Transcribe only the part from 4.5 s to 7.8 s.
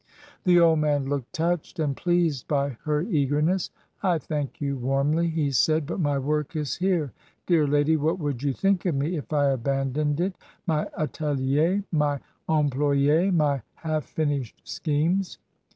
you warmly," he said, "but my work is here. Dear